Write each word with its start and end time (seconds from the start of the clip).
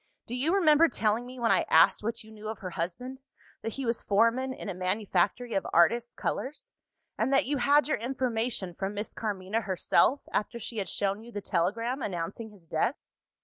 Do 0.25 0.33
you 0.35 0.55
remember 0.55 0.87
telling 0.87 1.27
me, 1.27 1.37
when 1.39 1.51
I 1.51 1.61
asked 1.69 2.01
what 2.01 2.23
you 2.23 2.31
knew 2.31 2.47
of 2.49 2.57
her 2.57 2.71
husband, 2.71 3.21
that 3.61 3.73
he 3.73 3.85
was 3.85 4.01
foreman 4.01 4.51
in 4.51 4.67
a 4.67 4.73
manufactory 4.73 5.53
of 5.53 5.67
artists' 5.71 6.15
colours? 6.15 6.71
and 7.19 7.31
that 7.31 7.45
you 7.45 7.57
had 7.57 7.87
your 7.87 7.97
information 7.97 8.73
from 8.73 8.95
Miss 8.95 9.13
Carmina 9.13 9.61
herself, 9.61 10.21
after 10.33 10.57
she 10.57 10.79
had 10.79 10.89
shown 10.89 11.21
you 11.23 11.31
the 11.31 11.39
telegram 11.39 12.01
announcing 12.01 12.49
his 12.49 12.67
death? 12.67 12.95